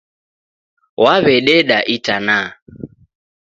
Waw'ededa 1.03 1.77
itana 1.95 2.37